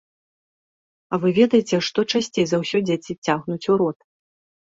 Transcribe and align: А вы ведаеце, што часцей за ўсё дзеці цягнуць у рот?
А 1.13 1.19
вы 1.25 1.33
ведаеце, 1.39 1.75
што 1.89 1.99
часцей 2.17 2.45
за 2.51 2.57
ўсё 2.63 2.77
дзеці 2.87 3.17
цягнуць 3.27 3.69
у 3.75 3.77
рот? 3.83 3.99